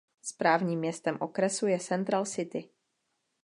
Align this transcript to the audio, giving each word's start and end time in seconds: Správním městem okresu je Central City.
Správním 0.21 0.79
městem 0.79 1.17
okresu 1.19 1.67
je 1.67 1.79
Central 1.79 2.25
City. 2.25 2.69